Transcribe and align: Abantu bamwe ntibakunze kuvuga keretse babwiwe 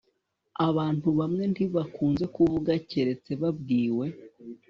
Abantu 0.67 1.07
bamwe 1.19 1.43
ntibakunze 1.51 2.25
kuvuga 2.35 2.71
keretse 2.89 3.31
babwiwe 3.41 4.05